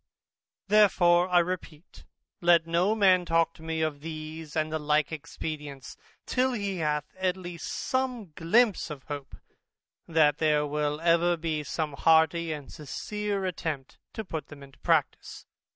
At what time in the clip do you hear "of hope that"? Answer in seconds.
8.89-10.39